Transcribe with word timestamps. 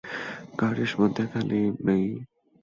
কারিশমা 0.59 1.07
দেখালে, 1.17 1.59
মেই। 1.85 2.05